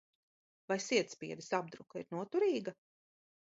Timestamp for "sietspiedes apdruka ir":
0.87-2.09